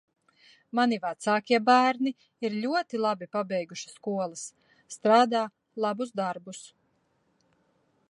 Mani 0.77 0.97
vecākie 1.03 1.59
bērni 1.67 2.13
ir 2.49 2.57
ļoti 2.65 3.03
labi 3.03 3.29
pabeiguši 3.37 3.93
skolas, 3.93 4.49
strādā 4.97 5.47
labus 5.87 6.19
darbus. 6.23 6.69